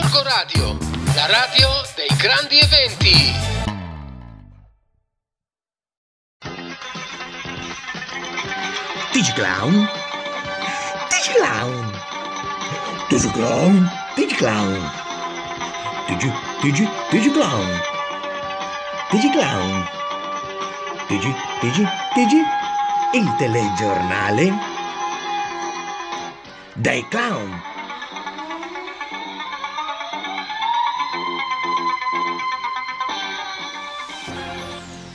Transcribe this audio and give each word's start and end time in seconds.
Gorgo 0.00 0.22
Radio, 0.22 0.78
la 1.16 1.26
radio 1.26 1.68
dei 1.96 2.06
grandi 2.16 2.56
eventi. 2.60 3.34
Digiclown? 9.12 9.88
Digiclown? 11.08 11.92
Digiclown? 13.08 13.90
Digiclown? 14.14 14.90
Digi, 16.06 16.32
Digi, 16.62 16.88
Digiclown? 17.10 17.80
Digiclown? 19.10 19.88
Digi, 21.08 21.34
Digi, 21.60 21.88
Digi? 22.14 22.42
Il 23.14 23.34
telegiornale? 23.36 24.52
Dai 26.74 27.04
clown! 27.08 27.67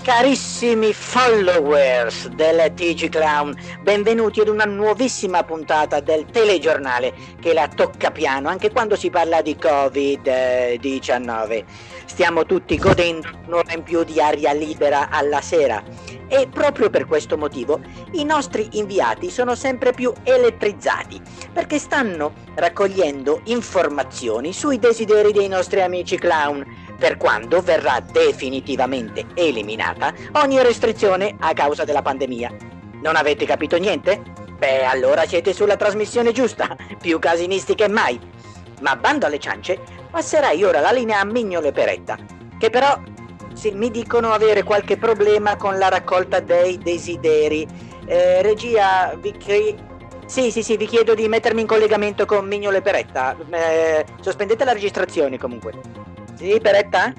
Carissimi 0.03 0.93
followers 0.93 2.27
del 2.27 2.73
TG 2.73 3.07
Clown, 3.07 3.55
benvenuti 3.83 4.41
ad 4.41 4.49
una 4.49 4.65
nuovissima 4.65 5.43
puntata 5.43 6.01
del 6.01 6.25
telegiornale 6.25 7.13
che 7.39 7.53
la 7.53 7.69
tocca 7.69 8.11
piano 8.11 8.49
anche 8.49 8.69
quando 8.69 8.97
si 8.97 9.09
parla 9.09 9.41
di 9.41 9.55
Covid-19. 9.57 11.63
Stiamo 12.03 12.45
tutti 12.45 12.77
godendo 12.77 13.29
un'ora 13.45 13.73
in 13.73 13.83
più 13.83 14.03
di 14.03 14.19
aria 14.19 14.51
libera 14.51 15.09
alla 15.09 15.39
sera 15.39 15.81
e 16.27 16.49
proprio 16.51 16.89
per 16.89 17.05
questo 17.05 17.37
motivo 17.37 17.79
i 18.13 18.23
nostri 18.25 18.67
inviati 18.73 19.29
sono 19.29 19.55
sempre 19.55 19.93
più 19.93 20.11
elettrizzati 20.23 21.21
perché 21.51 21.79
stanno 21.79 22.33
raccogliendo 22.55 23.41
informazioni 23.45 24.51
sui 24.51 24.79
desideri 24.79 25.31
dei 25.31 25.47
nostri 25.47 25.81
amici 25.81 26.17
clown 26.17 26.82
per 26.97 27.17
quando 27.17 27.61
verrà 27.61 27.99
definitivamente 27.99 29.25
eliminata 29.33 30.13
ogni 30.33 30.61
restrizione 30.61 31.35
a 31.39 31.53
causa 31.53 31.83
della 31.83 32.01
pandemia. 32.01 32.51
Non 33.01 33.15
avete 33.15 33.45
capito 33.45 33.77
niente? 33.77 34.21
Beh, 34.57 34.85
allora 34.85 35.25
siete 35.25 35.53
sulla 35.53 35.75
trasmissione 35.75 36.31
giusta, 36.31 36.75
più 37.01 37.19
casinisti 37.19 37.75
che 37.75 37.87
mai. 37.87 38.19
Ma 38.81 38.95
bando 38.95 39.25
alle 39.25 39.39
ciance, 39.39 39.79
passerai 40.09 40.63
ora 40.63 40.79
la 40.79 40.91
linea 40.91 41.19
a 41.19 41.25
Mignolo 41.25 41.67
e 41.67 41.71
Peretta, 41.71 42.17
che 42.57 42.69
però 42.69 42.97
sì, 43.53 43.71
mi 43.71 43.91
dicono 43.91 44.31
avere 44.31 44.63
qualche 44.63 44.97
problema 44.97 45.55
con 45.55 45.77
la 45.77 45.89
raccolta 45.89 46.39
dei 46.39 46.77
desideri. 46.77 47.67
Eh, 48.05 48.41
regia, 48.41 49.13
vi 49.17 49.31
chie- 49.31 49.75
sì, 50.25 50.51
sì, 50.51 50.63
sì, 50.63 50.77
vi 50.77 50.87
chiedo 50.87 51.13
di 51.13 51.27
mettermi 51.27 51.61
in 51.61 51.67
collegamento 51.67 52.25
con 52.25 52.45
Mignolo 52.47 52.77
e 52.77 52.81
Peretta. 52.81 53.35
Eh, 53.51 54.05
sospendete 54.21 54.63
la 54.65 54.73
registrazione 54.73 55.37
comunque. 55.37 55.73
Sì, 56.43 56.59
Peretta? 56.59 57.13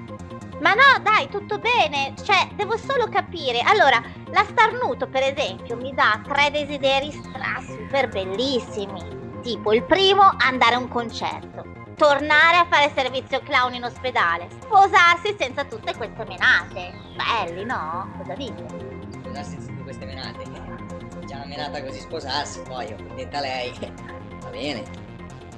Ma 0.61 0.75
no, 0.75 1.01
dai, 1.03 1.31
tutto 1.31 1.59
bene. 1.59 2.13
Cioè, 2.23 2.47
devo 2.57 2.77
solo 2.77 3.09
capire. 3.09 3.61
Allora, 3.61 4.03
la 4.31 4.45
Starnuto, 4.45 5.09
per 5.09 5.23
esempio, 5.23 5.77
mi 5.77 5.95
dà 5.95 6.21
tre 6.23 6.51
desideri 6.51 7.11
stra 7.11 7.59
super 7.67 8.11
bellissimi. 8.11 9.41
Tipo, 9.41 9.73
il 9.73 9.83
primo, 9.85 10.31
andare 10.37 10.75
a 10.75 10.79
un 10.79 10.89
concerto. 10.89 11.65
Tornare 11.97 12.59
a 12.59 12.67
fare 12.69 12.93
servizio 12.95 13.41
clown 13.41 13.73
in 13.73 13.85
ospedale. 13.85 14.49
Sposarsi 14.61 15.35
senza 15.39 15.65
tutte 15.65 15.97
queste 15.97 16.23
menate. 16.27 16.93
Belli, 17.17 17.65
no? 17.65 18.13
Cosa 18.19 18.35
dite? 18.35 18.67
Sposarsi 19.09 19.53
senza 19.53 19.69
tutte 19.69 19.83
queste 19.85 20.05
menate. 20.05 20.45
Già 21.25 21.37
una 21.37 21.47
menata 21.47 21.83
così 21.83 21.99
sposarsi, 21.99 22.61
poi, 22.61 22.93
ho 22.93 23.15
detta 23.15 23.41
lei. 23.41 23.73
Va 24.43 24.51
bene. 24.51 24.83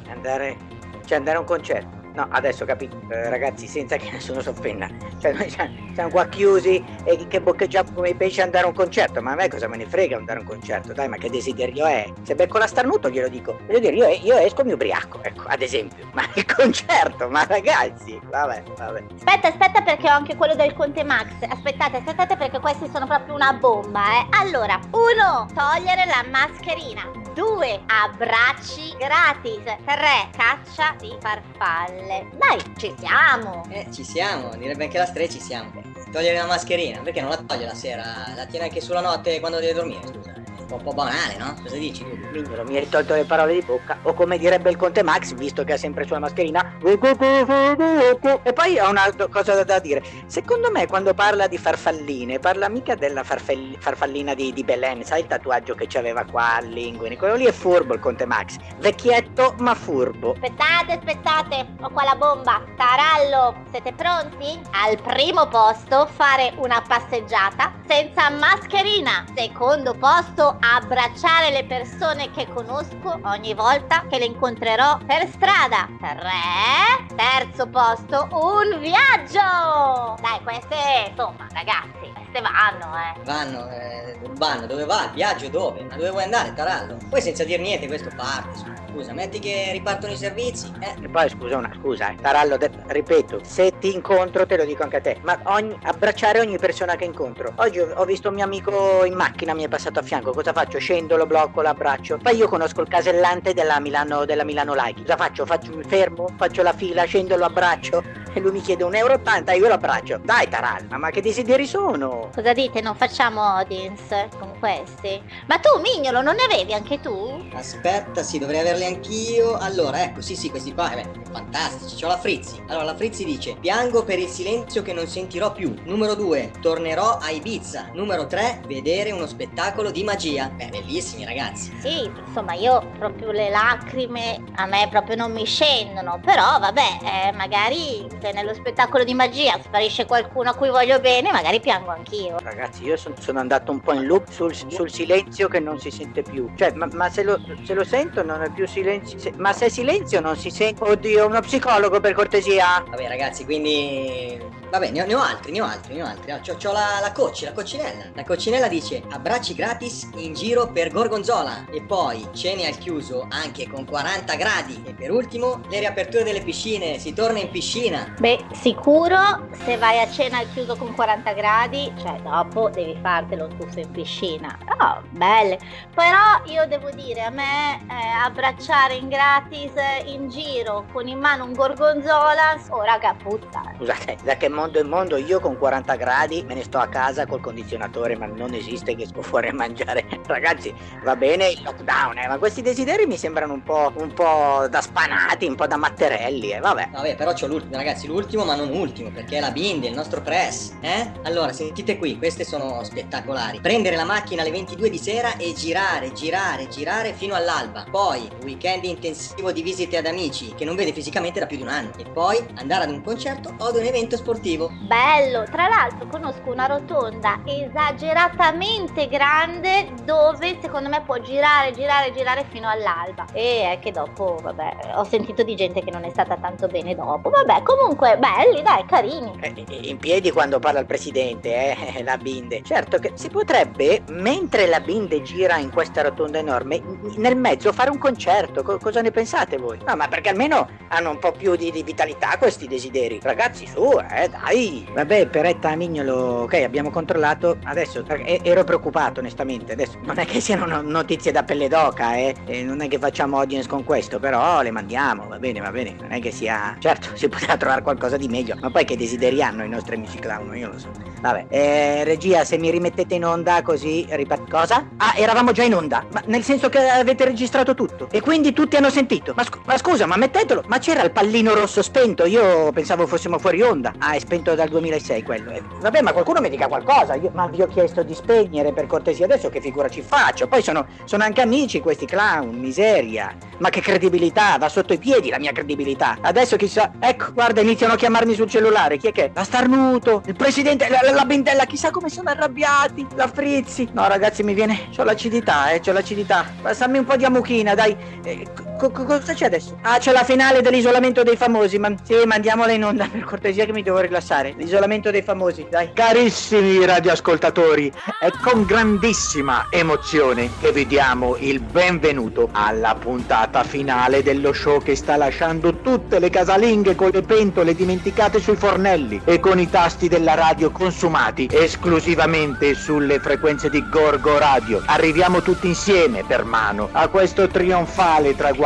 Andare... 0.07 0.57
Cioè, 1.05 1.19
andare 1.19 1.39
a 1.39 1.41
un 1.41 1.47
concerto. 1.47 1.96
No, 2.17 2.27
adesso 2.31 2.65
capito, 2.65 2.99
eh, 3.11 3.29
ragazzi, 3.29 3.67
senza 3.67 3.97
che 3.99 4.11
nessuno 4.11 4.41
si. 4.41 4.91
Cioè, 5.21 5.35
noi 5.35 5.51
siamo 5.51 6.09
qua 6.09 6.27
chiusi 6.29 6.83
e 7.05 7.27
che 7.29 7.43
boccheggiamo 7.43 7.93
come 7.93 8.09
i 8.09 8.15
pesci 8.15 8.41
andare 8.41 8.65
a 8.65 8.69
un 8.69 8.75
concerto. 8.75 9.21
Ma 9.21 9.33
a 9.33 9.35
me 9.35 9.49
cosa 9.49 9.69
me 9.69 9.77
ne 9.77 9.85
frega 9.85 10.17
andare 10.17 10.39
a 10.39 10.41
un 10.41 10.49
concerto? 10.49 10.95
Dai, 10.95 11.09
ma 11.09 11.19
che 11.19 11.29
desiderio 11.29 11.85
è? 11.85 12.11
Se 12.23 12.35
becco 12.35 12.57
la 12.57 12.67
starnuto 12.67 13.11
glielo 13.11 13.29
dico. 13.29 13.59
Voglio 13.67 13.81
dire, 13.81 13.95
io, 13.95 14.09
io 14.09 14.37
esco 14.39 14.65
mi 14.65 14.73
ubriaco, 14.73 15.23
ecco, 15.23 15.43
ad 15.47 15.61
esempio. 15.61 16.09
Ma 16.15 16.23
il 16.35 16.47
concerto, 16.47 17.29
ma 17.29 17.45
ragazzi, 17.45 18.19
vabbè, 18.25 18.63
vabbè. 18.79 19.05
Aspetta, 19.17 19.49
aspetta 19.49 19.83
perché 19.83 20.09
ho 20.09 20.15
anche 20.15 20.37
quello 20.37 20.55
del 20.55 20.73
Conte 20.73 21.05
Max. 21.05 21.27
Aspettate, 21.47 21.99
aspettate 21.99 22.37
perché 22.39 22.61
questi 22.61 22.89
sono 22.91 23.07
proprio 23.07 23.35
una 23.35 23.53
bomba, 23.53 24.01
eh. 24.21 24.27
Allora, 24.41 24.81
uno, 24.91 25.47
togliere 25.55 26.07
la 26.07 26.25
mascherina. 26.31 27.26
2 27.37 27.83
abbracci 27.87 28.97
gratis, 28.97 29.63
3 29.63 30.31
caccia 30.35 30.97
di 30.99 31.15
farfalle. 31.21 32.31
Dai, 32.33 32.59
ci 32.79 32.95
siamo. 32.99 33.63
Eh, 33.69 33.87
ci 33.93 34.05
siamo, 34.05 34.57
direbbe 34.57 34.85
anche 34.85 34.97
la 34.97 35.05
stre 35.05 35.29
ci 35.29 35.39
siamo. 35.39 35.71
Togliere 36.11 36.39
la 36.39 36.47
mascherina, 36.47 37.03
perché 37.03 37.21
non 37.21 37.29
la 37.29 37.37
toglie 37.37 37.67
la 37.67 37.75
sera? 37.75 38.33
La 38.35 38.47
tiene 38.47 38.65
anche 38.65 38.81
sulla 38.81 39.03
notte 39.03 39.39
quando 39.39 39.59
deve 39.59 39.75
dormire, 39.75 40.07
scusa 40.07 40.36
un 40.75 40.83
po' 40.83 40.93
banale, 40.93 41.37
no? 41.39 41.55
Cosa 41.63 41.77
dici? 41.77 42.05
Mignolo, 42.33 42.65
mi 42.65 42.77
hai 42.77 42.85
risolto 42.85 43.15
le 43.15 43.25
parole 43.25 43.55
di 43.55 43.63
bocca. 43.63 43.99
O 44.03 44.15
come 44.15 44.39
direbbe 44.39 44.71
il 44.71 44.77
Conte 44.77 45.03
Max, 45.03 45.33
visto 45.35 45.65
che 45.65 45.75
ha 45.75 45.77
sempre 45.77 46.05
sulla 46.05 46.19
mascherina. 46.19 46.73
E 46.83 48.53
poi 48.53 48.79
ho 48.79 48.91
una 48.91 49.15
cosa 49.31 49.63
da 49.63 49.79
dire. 49.79 50.03
Secondo 50.27 50.71
me, 50.71 50.87
quando 50.87 51.15
parla 51.15 51.47
di 51.47 51.59
farfalline, 51.59 52.39
parla 52.39 52.69
mica 52.69 52.95
della 52.95 53.23
farfell- 53.23 53.79
farfallina 53.79 54.35
di, 54.35 54.53
di, 54.53 54.65
Belen. 54.65 55.05
Sai 55.05 55.21
il 55.21 55.27
tatuaggio 55.27 55.75
che 55.75 55.87
c'aveva 55.87 56.25
qua 56.25 56.57
all'inguine? 56.57 57.17
Quello 57.17 57.35
lì 57.35 57.45
è 57.45 57.53
furbo 57.53 57.95
il 57.95 58.01
Conte 58.01 58.27
Max. 58.27 58.57
Vecchietto, 58.79 59.55
ma 59.59 59.75
furbo. 59.75 60.33
Aspettate, 60.33 60.93
aspettate. 60.93 61.67
Ho 61.81 61.91
qua 61.91 62.05
la 62.05 62.17
bomba. 62.17 62.63
Tarallo, 62.77 63.55
siete 63.71 63.93
pronti? 63.93 64.61
Al 64.73 65.01
primo 65.01 65.47
posto, 65.47 66.07
fare 66.07 66.53
una 66.57 66.83
passeggiata 66.87 67.73
senza 67.87 68.31
mascherina. 68.31 69.25
Secondo 69.35 69.95
posto, 69.95 70.56
abbracciare 70.61 71.51
le 71.51 71.65
persone 71.65 72.31
che 72.31 72.47
conosco 72.53 73.19
ogni 73.25 73.55
volta 73.55 74.05
che 74.09 74.19
le 74.19 74.27
incontrerò 74.27 74.99
per 75.07 75.29
strada. 75.29 75.89
3. 75.99 77.15
Terzo 77.15 77.67
posto, 77.69 78.29
un 78.31 78.81
viaggio. 78.81 80.17
Dai, 80.21 80.41
queste, 80.43 81.11
insomma, 81.11 81.47
ragazzi, 81.53 82.13
queste 82.37 82.41
vanno, 82.43 82.97
eh. 82.97 83.25
Vanno, 83.25 83.71
eh, 83.71 84.19
vanno, 84.37 84.67
dove 84.67 84.85
va? 84.85 85.05
Il 85.05 85.11
viaggio 85.15 85.49
dove? 85.49 85.83
Ma 85.83 85.97
dove 85.97 86.11
vuoi 86.11 86.25
andare, 86.25 86.53
Tarallo? 86.53 86.99
Poi 87.09 87.21
senza 87.21 87.45
dir 87.45 87.61
niente 87.61 87.87
questo 87.87 88.11
parte, 88.15 88.59
scusa, 88.91 89.13
metti 89.13 89.39
che 89.39 89.71
ripartono 89.73 90.13
i 90.13 90.17
servizi, 90.17 90.71
eh. 90.81 90.95
E 91.03 91.09
poi 91.09 91.29
scusa 91.29 91.57
una, 91.57 91.71
scusa, 91.79 92.11
eh, 92.11 92.17
Tarallo, 92.21 92.57
de- 92.57 92.71
ripeto, 92.87 93.41
se 93.43 93.79
ti 93.79 93.95
incontro 93.95 94.47
te 94.47 94.57
lo 94.57 94.65
dico 94.65 94.83
anche 94.83 94.97
a 94.97 95.01
te, 95.01 95.19
ma 95.23 95.39
ogni, 95.45 95.77
abbracciare 95.83 96.41
ogni 96.41 96.59
persona 96.59 96.97
che 96.97 97.05
incontro. 97.05 97.53
Oggi 97.57 97.81
ho, 97.81 97.93
ho 97.95 98.05
visto 98.05 98.29
un 98.29 98.35
mio 98.35 98.45
amico 98.45 99.05
in 99.05 99.15
macchina, 99.15 99.55
mi 99.55 99.65
è 99.65 99.69
passato 99.69 100.01
a 100.01 100.03
fianco, 100.03 100.33
cosa 100.33 100.53
faccio? 100.53 100.79
Scendo, 100.79 101.17
lo 101.17 101.27
blocco, 101.27 101.63
l'abbraccio. 101.63 102.19
Poi 102.19 102.37
io 102.37 102.49
conosco 102.49 102.83
il 102.83 102.89
casellante 102.89 103.55
della 103.55 103.81
Milano, 103.81 104.25
della 104.25 104.45
Milano 104.45 104.75
Like. 104.75 105.03
Cosa 105.03 105.17
faccio? 105.17 105.47
Faccio 105.47 105.75
mi 105.75 105.85
fermo, 105.85 106.29
faccio 106.37 106.63
la 106.63 106.73
fila, 106.73 107.05
scendo, 107.05 107.37
lo 107.37 107.45
abbraccio 107.45 108.26
e 108.37 108.41
lui 108.41 108.53
mi 108.53 108.61
chiede 108.61 108.85
1,80 108.85 108.93
euro, 108.97 109.53
io 109.55 109.69
lo 109.69 109.75
abbraccio. 109.75 110.21
Dai 110.23 110.47
Tarallo, 110.49 110.99
ma 110.99 111.11
che 111.11 111.23
desideri 111.23 111.67
sono? 111.67 112.29
Cosa 112.35 112.53
dite? 112.53 112.83
Non 112.83 112.95
facciamo 112.95 113.43
audience 113.43 114.29
con 114.39 114.53
questi? 114.59 115.23
Ma 115.47 115.59
tu, 115.59 115.81
Mignolo, 115.81 116.21
non 116.21 116.35
ne 116.35 116.43
avevi 116.43 116.75
anche 116.75 117.01
tu? 117.01 117.43
Aspetta, 117.55 118.23
sì, 118.23 118.39
dovrei 118.39 118.61
averli 118.61 118.85
anch'io. 118.85 119.57
Allora, 119.57 120.03
ecco, 120.03 120.21
sì, 120.21 120.37
sì, 120.37 120.51
questi 120.51 120.75
qua, 120.75 120.93
eh 120.93 121.03
beh, 121.03 121.31
fantastici. 121.33 122.03
C'ho 122.03 122.09
la 122.09 122.19
Frizzi. 122.19 122.63
Allora, 122.69 122.85
la 122.85 122.97
Frizzi 122.97 123.25
dice: 123.25 123.57
Piango 123.59 124.05
per 124.05 124.19
il 124.19 124.29
silenzio 124.29 124.83
che 124.83 124.93
non 124.93 125.07
sentirò 125.07 125.53
più. 125.53 125.75
Numero 125.85 126.15
2, 126.15 126.53
tornerò 126.61 127.17
a 127.17 127.31
Ibiza. 127.31 127.89
Numero 127.95 128.27
3, 128.27 128.61
vedere 128.67 129.13
uno 129.13 129.27
spettacolo 129.27 129.91
di 129.91 130.05
magia. 130.05 130.51
Beh, 130.51 130.69
bellissimi, 130.69 131.25
ragazzi. 131.25 131.75
Sì, 131.81 132.11
insomma, 132.27 132.53
io 132.53 132.87
proprio 132.99 133.31
le 133.31 133.49
lacrime 133.49 134.43
a 134.57 134.67
me 134.67 134.89
proprio 134.91 135.17
non 135.17 135.33
mi 135.33 135.47
scendono. 135.47 136.21
Però, 136.23 136.59
vabbè, 136.59 137.29
eh, 137.29 137.33
magari 137.33 138.07
se 138.27 138.33
nello 138.33 138.55
spettacolo 138.55 139.05
di 139.05 139.15
magia 139.15 139.59
sparisce 139.63 140.05
qualcuno 140.05 140.51
a 140.51 140.55
cui 140.55 140.69
voglio 140.69 140.99
bene, 140.99 141.31
magari 141.31 141.61
piango 141.61 141.91
anch'io. 141.91 142.37
Ragazzi, 142.43 142.85
io 142.85 142.97
son, 142.97 143.15
sono 143.19 143.39
andato 143.39 143.71
un 143.71 143.81
po' 143.81 143.93
in 143.93 144.05
loop 144.05 144.29
sul, 144.31 144.55
sul 144.55 144.91
silenzio 144.91 145.49
che 145.49 145.61
non 145.61 145.79
si 145.79 145.91
sente 145.91 146.23
più. 146.23 146.51
Cioè, 146.57 146.73
ma, 146.73 146.89
ma 146.93 147.09
se, 147.09 147.23
lo, 147.23 147.41
se 147.63 147.75
lo 147.75 147.85
sento 147.85 148.23
non 148.25 148.43
è 148.43 148.51
più 148.51 148.67
silenzio. 148.67 149.19
Se, 149.19 149.33
ma 149.37 149.53
se 149.53 149.67
è 149.67 149.69
silenzio 149.69 150.21
non 150.21 150.37
si 150.37 150.51
sente. 150.51 150.83
Oddio, 150.83 151.27
uno 151.27 151.41
psicologo 151.41 152.01
per 152.01 152.15
cortesia. 152.15 152.85
Vabbè, 152.89 153.07
ragazzi, 153.09 153.45
quindi 153.45 154.39
Vabbè, 154.71 154.91
ne 154.91 155.03
ho, 155.03 155.07
ne 155.07 155.15
ho 155.15 155.21
altri, 155.21 155.53
ne 155.53 155.61
ho 155.61 155.65
altri, 155.65 155.95
ne 155.95 156.03
ho 156.03 156.07
altri. 156.07 156.31
Ah, 156.33 156.41
C'ho, 156.41 156.57
c'ho 156.57 156.73
la, 156.73 156.99
la 157.01 157.13
Cocci, 157.13 157.45
la 157.45 157.53
coccinella. 157.53 158.05
La 158.15 158.25
coccinella 158.25 158.69
dice 158.69 159.03
abbracci 159.11 159.55
gratis 159.55 160.09
in 160.17 160.35
giro 160.35 160.69
per 160.69 160.91
Gorgonzola. 160.91 161.67
E 161.73 161.83
poi 161.83 162.29
cene 162.35 162.67
al 162.67 162.77
chiuso 162.79 163.27
anche 163.31 163.69
con 163.69 163.85
40 163.85 164.35
gradi. 164.35 164.83
E 164.87 164.95
per 164.95 165.11
ultimo, 165.11 165.61
le 165.69 165.79
riaperture 165.81 166.25
delle 166.25 166.43
piscine. 166.43 166.99
Si 166.99 167.13
torna 167.13 167.39
in 167.39 167.51
piscina. 167.51 168.15
Beh, 168.19 168.45
sicuro 168.53 169.49
se 169.65 169.77
vai 169.79 170.01
a 170.01 170.09
cena 170.11 170.39
al 170.39 170.51
chiuso 170.53 170.77
con 170.77 170.95
40 170.95 171.33
gradi, 171.33 171.93
cioè 172.01 172.21
dopo 172.21 172.69
devi 172.71 172.99
fartelo 173.01 173.49
tuffo 173.49 173.79
in 173.81 173.91
piscina. 173.91 174.59
Oh, 174.81 175.03
belle. 175.11 175.59
Però 175.95 176.43
io 176.47 176.67
devo 176.67 176.91
dire, 176.91 177.23
a 177.23 177.31
me 177.31 177.77
eh, 177.89 177.95
abbracciare 178.25 178.95
in 178.95 179.09
gratis 179.09 179.73
eh, 179.75 180.03
in 180.07 180.29
giro 180.29 180.85
con 180.93 181.07
in 181.09 181.19
mano 181.19 181.45
un 181.45 181.53
gorgonzola, 181.53 182.59
oh 182.71 182.83
raga, 182.83 183.15
puzza. 183.15 183.63
Scusate, 183.77 184.17
da 184.23 184.37
che 184.37 184.49
mondo 184.57 184.81
è 184.81 184.83
mondo 184.83 185.19
io 185.19 185.39
con 185.39 185.59
40 185.59 185.95
gradi 185.97 186.43
me 186.49 186.55
ne 186.55 186.63
sto 186.63 186.79
a 186.79 186.89
casa 186.89 187.27
col 187.27 187.41
condizionatore, 187.41 188.17
ma 188.17 188.27
non 188.27 188.55
esiste 188.55 188.97
che 188.97 189.03
esco 189.03 189.21
fuori 189.21 189.49
a 189.49 189.53
mangiare. 189.53 190.07
Ragazzi, 190.27 190.75
va 191.05 191.15
bene 191.15 191.51
il 191.51 191.63
lockdown, 191.63 192.19
eh, 192.19 192.27
ma 192.27 192.39
questi 192.39 192.63
desideri 192.63 193.07
mi 193.07 193.19
sembrano 193.19 193.53
un 193.53 193.63
po', 193.63 193.93
un 193.97 194.13
po' 194.15 194.67
da 194.71 194.81
spanati, 194.81 195.47
un 195.47 195.55
po' 195.55 195.67
da 195.67 195.77
matterelli, 195.77 196.53
eh, 196.53 196.61
vabbè. 196.61 196.89
Vabbè, 196.91 197.17
però 197.17 197.35
c'ho 197.35 197.47
l'ultimo, 197.47 197.77
ragazzi, 197.77 198.07
l'ultimo 198.07 198.45
ma 198.45 198.55
non 198.55 198.71
ultimo, 198.71 199.11
perché 199.11 199.37
è 199.37 199.41
la 199.41 199.51
Bindi, 199.51 199.89
il 199.89 199.95
nostro 199.95 200.23
press, 200.23 200.73
eh? 200.81 201.13
Allora, 201.25 201.53
sentite 201.53 201.99
qui, 201.99 202.17
queste 202.17 202.45
sono 202.45 202.83
spettacolari. 202.83 203.61
Prendere 203.61 203.97
la 203.97 204.05
macchina 204.05 204.41
alle 204.41 204.51
22 204.51 204.89
di 204.89 204.99
sera 204.99 205.37
e 205.37 205.53
girare, 205.53 206.13
girare, 206.13 206.69
girare 206.69 207.13
fino 207.13 207.35
all'alba. 207.35 207.85
Poi, 207.91 208.27
weekend 208.43 208.85
intensivo 208.85 209.53
di 209.53 209.63
visite 209.63 209.99
ad 209.99 210.07
amici, 210.07 210.55
che 210.55 210.65
non 210.65 210.77
vede 210.77 210.93
fisicamente 210.93 211.41
da 211.41 211.47
più 211.47 211.59
di 211.59 211.63
un 211.63 211.69
anno. 211.69 211.91
E 211.99 212.05
poi, 212.05 212.39
andare 212.55 212.85
ad 212.85 212.91
un 212.91 213.03
concerto 213.03 213.55
o 213.59 213.67
ad 213.67 213.77
un 213.77 213.85
evento 213.85 214.17
sportivo. 214.17 214.45
Bello, 214.55 215.43
tra 215.51 215.67
l'altro 215.67 216.07
conosco 216.07 216.53
una 216.53 216.67
rotonda 216.67 217.41
esageratamente 217.45 219.09
grande 219.09 219.89
dove 220.05 220.59
secondo 220.61 220.89
me 220.89 221.03
può 221.05 221.19
girare, 221.19 221.73
girare, 221.73 222.13
girare 222.13 222.47
fino 222.49 222.69
all'alba. 222.69 223.25
E 223.33 223.73
è 223.73 223.79
che 223.81 223.91
dopo, 223.91 224.39
vabbè, 224.41 224.93
ho 224.95 225.03
sentito 225.03 225.43
di 225.43 225.57
gente 225.57 225.83
che 225.83 225.91
non 225.91 226.05
è 226.05 226.11
stata 226.11 226.37
tanto 226.37 226.69
bene 226.69 226.95
dopo. 226.95 227.29
Vabbè, 227.29 227.63
comunque 227.63 228.17
belli, 228.19 228.63
dai, 228.63 228.85
carini. 228.87 229.33
Eh, 229.41 229.65
in 229.89 229.99
piedi 229.99 230.31
quando 230.31 230.61
parla 230.61 230.79
il 230.79 230.87
presidente, 230.87 231.75
eh, 231.77 232.03
la 232.07 232.17
binde. 232.17 232.63
Certo 232.63 232.99
che 232.99 233.13
si 233.15 233.29
potrebbe, 233.29 234.05
mentre 234.11 234.67
la 234.67 234.79
binde 234.79 235.23
gira 235.23 235.57
in 235.57 235.73
questa 235.73 236.03
rotonda 236.03 236.39
enorme, 236.39 236.81
nel 237.17 237.37
mezzo 237.37 237.73
fare 237.73 237.91
un 237.91 237.99
concerto. 237.99 238.63
Co- 238.63 238.79
cosa 238.79 239.01
ne 239.01 239.11
pensate 239.11 239.57
voi? 239.57 239.79
No, 239.85 239.97
ma 239.97 240.07
perché 240.07 240.29
almeno 240.29 240.69
hanno 240.89 241.11
un 241.11 241.19
po' 241.19 241.33
più 241.33 241.57
di, 241.57 241.73
di 241.73 241.83
vitalità 241.83 242.37
questi 242.39 242.69
desideri. 242.69 243.19
Ragazzi, 243.21 243.67
su, 243.67 243.99
eh, 244.11 244.31
dai. 244.43 244.87
Vabbè, 244.93 245.27
Peretta 245.29 245.75
Mignolo, 245.75 246.43
ok, 246.43 246.55
abbiamo 246.55 246.91
controllato. 246.91 247.59
Adesso 247.65 248.05
ero 248.07 248.65
preoccupato, 248.65 249.21
onestamente. 249.21 249.73
Adesso 249.73 249.99
non 250.03 250.19
è 250.19 250.25
che 250.25 250.41
siano 250.41 250.67
no- 250.67 250.83
notizie 250.83 251.33
da 251.33 251.43
pelle 251.43 251.69
d'oca, 251.69 252.17
eh. 252.17 252.35
E 252.47 252.63
non 252.63 252.81
è 252.81 252.89
che 252.89 252.99
facciamo 252.99 253.39
audience 253.39 253.69
con 253.69 253.85
questo, 253.85 254.19
però 254.19 254.63
le 254.63 254.71
mandiamo, 254.71 255.27
va 255.29 255.39
bene, 255.39 255.61
va 255.61 255.71
bene. 255.71 255.97
Non 256.01 256.13
è 256.13 256.21
che 256.21 256.31
sia. 256.31 256.77
Certo, 256.79 257.09
si 257.15 257.29
poteva 257.29 257.57
trovare 257.57 257.83
qualcosa 257.83 258.17
di 258.17 258.29
meglio. 258.29 258.57
Ma 258.61 258.71
poi 258.71 258.85
che 258.85 258.97
desideri 258.97 259.43
hanno 259.43 259.65
i 259.65 259.69
nostri 259.69 259.97
amici 259.97 260.19
clown? 260.19 260.57
Io 260.57 260.71
lo 260.71 260.79
so. 260.79 260.91
Vabbè, 261.21 261.47
eh, 261.49 262.05
regia, 262.05 262.45
se 262.45 262.59
mi 262.59 262.71
rimettete 262.71 263.15
in 263.15 263.25
onda 263.25 263.63
così 263.63 264.07
ripet- 264.11 264.49
Cosa? 264.49 264.87
Ah, 264.99 265.15
eravamo 265.17 265.53
già 265.53 265.63
in 265.65 265.75
onda. 265.75 266.05
Ma 266.13 266.23
nel 266.27 266.43
senso 266.45 266.69
che 266.69 266.79
avete 266.89 267.25
registrato 267.25 267.75
tutto. 267.75 268.09
E 268.11 268.21
quindi 268.21 268.53
tutti 268.53 268.77
hanno 268.77 268.91
sentito. 268.91 269.33
Ma, 269.35 269.43
scu- 269.43 269.63
ma 269.65 269.77
scusa, 269.77 270.07
ma 270.07 270.17
mettetelo. 270.17 270.63
Ma 270.67 270.79
c'era 270.79 271.03
il 271.03 271.11
pallino 271.11 271.55
rosso 271.55 271.83
spento. 271.83 272.27
Io 272.27 272.71
pensavo 272.73 273.07
fossimo 273.07 273.39
fuori 273.39 273.61
onda. 273.63 273.93
Ah, 273.99 274.13
è 274.13 274.19
spento 274.19 274.55
dal 274.55 274.69
2006 274.69 275.23
quello. 275.23 275.51
Eh, 275.51 275.63
vabbè, 275.81 276.03
ma 276.03 276.13
qualcuno 276.13 276.41
mi 276.41 276.49
dica 276.51 276.69
qualcosa. 276.69 277.15
Io- 277.15 277.31
ma 277.35 277.47
vi 277.49 277.63
ho 277.63 277.67
chiesto 277.67 278.03
di 278.03 278.15
spegnere 278.15 278.73
per 278.73 278.87
cortesia 278.87 279.25
adesso 279.25 279.49
che 279.49 279.61
figura 279.61 279.89
ci 279.89 280.03
faccio. 280.03 280.47
Poi 280.47 280.63
sono, 280.63 280.87
sono 281.05 281.25
anche 281.25 281.41
amici 281.41 281.81
questi 281.81 282.07
clown, 282.07 282.55
miseria. 282.55 283.35
Ma 283.59 283.71
che 283.71 283.81
credibilità, 283.81 284.59
va 284.59 284.69
sotto 284.69 284.93
i 284.93 284.99
piedi 284.99 285.31
la 285.31 285.39
mia 285.39 285.53
credibilità. 285.53 286.19
Adesso 286.21 286.57
chissà. 286.57 286.93
Ecco, 286.99 287.33
guarda, 287.33 287.61
iniziano 287.61 287.95
a 287.95 287.97
chiamarmi 287.97 288.35
sul 288.35 288.49
cellulare. 288.49 288.99
Chi 288.99 289.09
è 289.09 289.13
che? 289.13 289.25
è? 289.27 289.31
La 289.35 289.45
Starnuto, 289.45 290.23
il 290.27 290.35
presidente, 290.35 290.89
la, 290.89 291.01
la, 291.03 291.13
la 291.13 291.25
Bindella, 291.25 291.65
chissà 291.65 291.91
come 291.91 292.09
sono 292.09 292.31
arrabbiati. 292.31 293.07
La 293.15 293.29
Frizzi. 293.29 293.89
No, 293.93 294.07
ragazzi, 294.07 294.43
mi 294.43 294.55
viene. 294.55 294.89
C'ho 294.95 295.05
l'acidità, 295.05 295.71
eh, 295.71 295.81
c'ho 295.81 295.93
l'acidità. 295.93 296.45
Passami 296.61 296.99
un 296.99 297.05
po' 297.05 297.17
di 297.17 297.25
amuchina, 297.25 297.75
dai. 297.75 297.97
Eh, 298.25 298.47
co- 298.77 298.91
co- 298.91 299.05
cosa 299.05 299.33
c'è 299.33 299.47
adesso? 299.47 299.79
Ah, 299.83 299.99
c'è 299.99 300.13
la 300.13 300.23
finale 300.23 300.61
dell'isolamento 300.61 301.23
dei 301.23 301.37
famosi. 301.37 301.79
Ma 301.79 301.93
sì, 302.03 302.15
mandiamola 302.25 302.73
in 302.73 302.85
onda 302.85 303.09
per 303.11 303.25
cortesia 303.25 303.65
che 303.65 303.73
mi 303.73 303.83
devo 303.83 303.99
rilassare. 303.99 304.55
L'isolamento 304.57 305.11
dei 305.11 305.23
famosi, 305.23 305.67
dai. 305.69 305.91
Carissimi 305.93 306.85
radioascoltatori, 306.85 307.93
è 308.21 308.31
con 308.43 308.65
grandissima 308.65 309.67
emozione 309.71 310.51
che 310.61 310.73
vi 310.73 310.87
diamo 310.87 311.37
il 311.39 311.61
benvenuto 311.61 312.49
alla 312.53 312.95
puntata 312.95 313.65
finale 313.65 314.23
dello 314.23 314.53
show 314.53 314.83
che 314.83 314.95
sta 314.95 315.17
lasciando 315.17 315.81
tutte 315.81 316.19
le 316.19 316.31
casalinghe 316.31 316.95
con 316.95 317.11
le 317.13 317.23
pentole 317.23 317.75
dimenticate 317.75 318.41
sui 318.41 318.57
fornelli 318.57 319.21
e 319.25 319.41
con 319.41 319.59
i 319.59 319.69
tasti 319.69 320.09
della 320.09 320.35
radio 320.35 320.71
consumati 320.71 321.49
esclusivamente 321.51 322.75
sulle 322.75 323.19
frequenze 323.19 323.71
di 323.71 323.89
Gorgo 323.89 324.39
Radio. 324.39 324.83
Arriviamo 324.87 325.41
tutti 325.43 325.67
insieme 325.67 326.25
per 326.25 326.45
mano 326.45 326.89
a 326.93 327.09
questo 327.09 327.47
trionfale 327.49 328.35
traguardo 328.35 328.66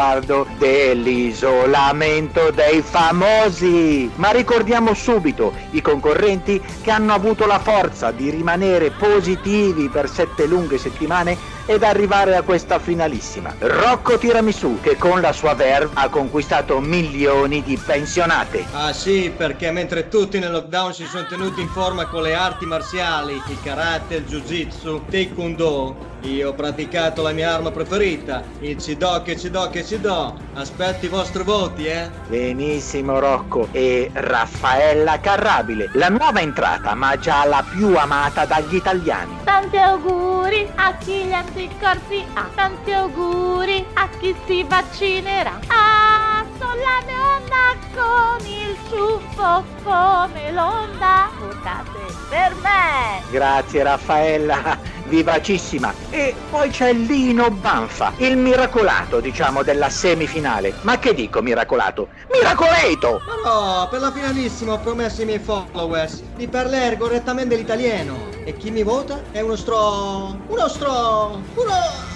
dell'isolamento 0.56 2.50
dei 2.50 2.80
famosi. 2.82 4.10
Ma 4.14 4.30
ricordiamo 4.30 4.94
subito 4.94 5.52
i 5.72 5.82
concorrenti 5.82 6.62
che 6.82 6.90
hanno 6.90 7.12
avuto 7.12 7.44
la 7.46 7.58
forza 7.58 8.10
di 8.10 8.30
rimanere 8.30 8.90
positivi 8.90 9.88
per 9.88 10.08
sette 10.08 10.46
lunghe 10.46 10.78
settimane 10.78 11.58
ed 11.66 11.82
arrivare 11.82 12.36
a 12.36 12.42
questa 12.42 12.78
finalissima. 12.78 13.54
Rocco 13.58 14.18
Tiramisù 14.18 14.78
che 14.80 14.96
con 14.96 15.20
la 15.20 15.32
sua 15.32 15.54
Verve 15.54 15.92
ha 15.94 16.08
conquistato 16.08 16.80
milioni 16.80 17.62
di 17.62 17.76
pensionate. 17.76 18.64
Ah 18.72 18.92
sì, 18.92 19.32
perché 19.34 19.70
mentre 19.70 20.08
tutti 20.08 20.38
nel 20.38 20.52
lockdown 20.52 20.92
si 20.94 21.04
sono 21.04 21.26
tenuti 21.26 21.60
in 21.60 21.68
forma 21.68 22.06
con 22.06 22.22
le 22.22 22.34
arti 22.34 22.66
marziali, 22.66 23.34
il 23.34 23.58
karate, 23.62 24.16
il 24.16 24.24
jiu-jitsu, 24.24 25.02
taekwondo, 25.10 26.08
io 26.22 26.50
ho 26.50 26.52
praticato 26.54 27.22
la 27.22 27.32
mia 27.32 27.54
arma 27.54 27.70
preferita, 27.70 28.42
il 28.60 28.76
Cidoc, 28.78 29.34
Cidoc, 29.34 29.82
Cido. 29.82 30.36
Aspetto 30.54 31.06
i 31.06 31.08
vostri 31.08 31.42
voti, 31.42 31.86
eh. 31.86 32.10
Benissimo 32.28 33.18
Rocco 33.18 33.68
e 33.72 34.10
Raffaella 34.12 35.18
Carrabile, 35.20 35.90
la 35.94 36.08
nuova 36.08 36.40
entrata 36.40 36.94
ma 36.94 37.16
già 37.18 37.44
la 37.46 37.64
più 37.68 37.96
amata 37.96 38.44
dagli 38.44 38.74
italiani. 38.74 39.38
Tanti 39.44 39.78
auguri 39.78 40.68
a 40.74 40.94
chi 40.96 41.24
gli 41.24 41.32
anticorpi 41.50 42.24
ha, 42.34 42.48
tanti 42.54 42.92
auguri 42.92 43.84
a 43.94 44.08
chi 44.18 44.34
si 44.46 44.64
vaccinerà. 44.64 45.58
Ah, 45.66 46.44
sulla 46.56 47.00
onda 47.08 47.76
con 47.92 48.46
il 48.46 48.76
ciuffo 48.88 49.64
come 49.82 50.52
l'onda. 50.52 51.28
Votate 51.38 52.14
per 52.28 52.54
me! 52.62 53.22
Grazie 53.30 53.82
Raffaella, 53.82 54.78
vivacissima. 55.10 55.92
E 56.08 56.34
poi 56.48 56.70
c'è 56.70 56.94
Lino 56.94 57.50
Banfa, 57.50 58.14
il 58.16 58.38
miracolato 58.38 59.20
diciamo 59.20 59.62
della 59.62 59.90
semifinale. 59.90 60.72
Ma 60.82 60.98
che 60.98 61.12
dico 61.12 61.42
miracolato? 61.42 62.08
Miracoleto! 62.32 63.20
Ma 63.26 63.50
no, 63.50 63.88
per 63.90 64.00
la 64.00 64.10
finalissima 64.10 64.72
ho 64.72 64.78
promesso 64.78 65.20
ai 65.20 65.26
miei 65.26 65.38
followers 65.38 66.22
di 66.36 66.48
parlare 66.48 66.96
correttamente 66.96 67.56
l'italiano. 67.56 68.28
E 68.44 68.56
chi 68.56 68.70
mi 68.70 68.82
vota 68.82 69.20
è 69.32 69.40
uno 69.40 69.56
stro... 69.56 70.38
uno 70.46 70.68
stro... 70.68 71.42
uno... 71.54 71.72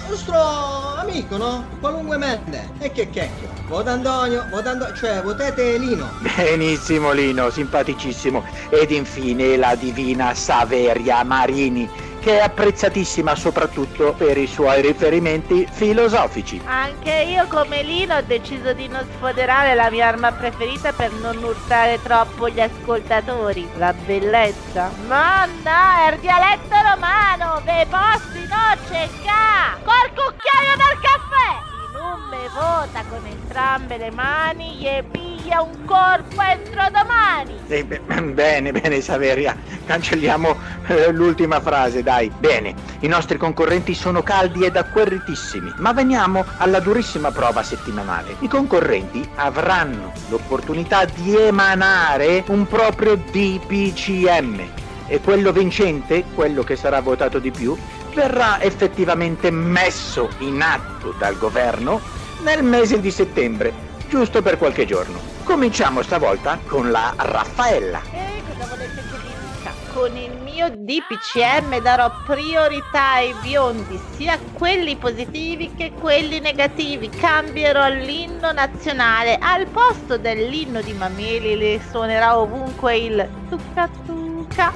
uno 0.07 0.15
stro... 0.15 0.95
amico, 0.97 1.37
no? 1.37 1.67
Qualunque 1.79 2.17
mente. 2.17 2.69
E 2.79 2.91
che 2.91 3.09
cacchio. 3.09 3.53
Vota 3.67 3.91
Antonio, 3.91 4.45
vota 4.51 4.71
Antonio, 4.71 4.95
cioè 4.95 5.21
votate 5.21 5.77
Lino. 5.77 6.09
Benissimo 6.19 7.11
Lino, 7.11 7.49
simpaticissimo. 7.49 8.43
Ed 8.69 8.91
infine 8.91 9.57
la 9.57 9.75
divina 9.75 10.33
Saveria 10.33 11.23
Marini, 11.23 11.89
che 12.25 12.39
è 12.39 12.41
apprezzatissima 12.41 13.35
soprattutto 13.35 14.13
per 14.13 14.35
i 14.35 14.47
suoi 14.47 14.81
riferimenti 14.81 15.67
filosofici. 15.69 16.59
Anche 16.65 17.11
io 17.11 17.45
come 17.45 17.83
Lino 17.83 18.15
ho 18.15 18.21
deciso 18.23 18.73
di 18.73 18.87
non 18.87 19.07
sfoderare 19.13 19.75
la 19.75 19.91
mia 19.91 20.07
arma 20.07 20.31
preferita 20.31 20.91
per 20.91 21.11
non 21.11 21.37
urtare 21.43 22.01
troppo 22.01 22.49
gli 22.49 22.59
ascoltatori. 22.59 23.69
La 23.77 23.93
bellezza. 23.93 24.89
Ma 25.05 25.45
no, 25.45 26.07
è 26.07 26.13
il 26.13 26.19
dialetto 26.19 26.73
romano, 26.73 27.61
ve 27.63 27.85
posti 27.91 28.39
no 28.39 28.73
ca! 29.23 29.77
Col 29.83 30.09
cucchiaio 30.09 30.75
del 30.77 30.97
caffè! 31.01 31.61
Non 31.93 32.27
me 32.27 32.49
vota 32.55 33.03
con 33.07 33.23
entrambe 33.23 33.97
le 33.97 34.09
mani, 34.09 34.77
gli 34.77 35.03
piglia 35.11 35.24
abbia 35.45 35.61
un 35.61 35.85
corpo 35.85 36.41
entro 36.41 36.81
domani. 36.91 37.59
Eh, 37.67 37.85
be- 37.85 38.01
bene, 38.33 38.71
bene 38.71 38.99
Saveria, 39.01 39.55
cancelliamo 39.85 40.57
eh, 40.87 41.11
l'ultima 41.11 41.61
frase, 41.61 42.01
dai. 42.01 42.31
Bene, 42.37 42.73
i 43.01 43.07
nostri 43.07 43.37
concorrenti 43.37 43.93
sono 43.93 44.23
caldi 44.23 44.65
ed 44.65 44.75
acquerritissimi, 44.75 45.73
ma 45.77 45.93
veniamo 45.93 46.43
alla 46.57 46.79
durissima 46.79 47.31
prova 47.31 47.61
settimanale. 47.61 48.35
I 48.39 48.47
concorrenti 48.47 49.27
avranno 49.35 50.11
l'opportunità 50.29 51.05
di 51.05 51.35
emanare 51.35 52.43
un 52.47 52.65
proprio 52.65 53.15
DPCM 53.15 54.67
e 55.07 55.21
quello 55.21 55.51
vincente, 55.51 56.23
quello 56.33 56.63
che 56.63 56.75
sarà 56.75 56.99
votato 57.01 57.37
di 57.37 57.51
più, 57.51 57.77
verrà 58.15 58.59
effettivamente 58.61 59.51
messo 59.51 60.29
in 60.39 60.61
atto 60.61 61.13
dal 61.19 61.37
governo 61.37 62.01
nel 62.43 62.63
mese 62.63 62.99
di 62.99 63.11
settembre, 63.11 63.71
giusto 64.07 64.41
per 64.41 64.57
qualche 64.57 64.85
giorno. 64.85 65.34
Cominciamo 65.45 66.01
stavolta 66.01 66.57
con 66.65 66.89
la 66.89 67.13
Raffaella. 67.15 68.01
E 68.11 68.41
cosa 68.47 68.67
volete 68.67 68.95
che 68.95 69.17
dica? 69.59 69.71
Con 69.93 70.17
il 70.17 70.35
mio 70.41 70.71
DPCM 70.71 71.81
darò 71.81 72.11
priorità 72.25 73.11
ai 73.13 73.33
biondi, 73.43 74.01
sia 74.15 74.39
quelli 74.53 74.95
positivi 74.95 75.71
che 75.75 75.91
quelli 75.99 76.39
negativi. 76.39 77.09
Cambierò 77.09 77.89
l'inno 77.89 78.51
nazionale. 78.53 79.37
Al 79.39 79.67
posto 79.67 80.17
dell'inno 80.17 80.81
di 80.81 80.93
Mameli 80.93 81.55
le 81.55 81.79
suonerà 81.91 82.39
ovunque 82.39 82.97
il 82.97 83.29
tucca 83.47 83.87
tucca 83.87 84.14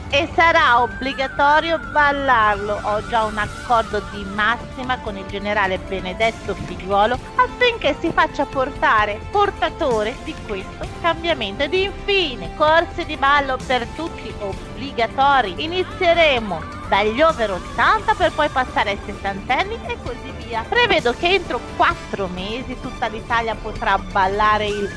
e 0.09 0.29
sarà 0.35 0.81
obbligatorio 0.81 1.79
ballarlo. 1.79 2.79
Ho 2.83 3.07
già 3.07 3.23
un 3.23 3.37
accordo 3.37 4.01
di 4.11 4.25
massima 4.25 4.99
con 4.99 5.15
il 5.15 5.25
generale 5.27 5.77
Benedetto 5.77 6.53
Figliuolo 6.53 7.17
affinché 7.35 7.95
si 7.99 8.11
faccia 8.11 8.45
portare 8.45 9.21
portatore 9.31 10.17
di 10.25 10.35
questo 10.45 10.85
cambiamento. 11.01 11.63
Ed 11.63 11.73
infine, 11.73 12.53
corsi 12.55 13.05
di 13.05 13.15
ballo 13.15 13.57
per 13.65 13.85
tutti 13.95 14.33
obbligatori. 14.39 15.63
Inizieremo 15.63 16.61
dagli 16.89 17.21
over 17.21 17.51
80 17.51 18.15
per 18.15 18.33
poi 18.33 18.49
passare 18.49 18.89
ai 18.89 18.99
sessantenni 19.05 19.79
e 19.85 19.97
così 20.03 20.33
via. 20.45 20.65
Prevedo 20.67 21.13
che 21.13 21.35
entro 21.35 21.61
4 21.77 22.27
mesi 22.27 22.77
tutta 22.81 23.07
l'Italia 23.07 23.55
potrà 23.55 23.97
ballare 23.97 24.67
il 24.67 24.89